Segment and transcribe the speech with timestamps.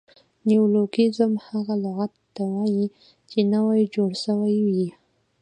[0.47, 2.85] نیولوګیزم هغه لغت ته وایي،
[3.29, 4.89] چي نوي جوړ سوي يي.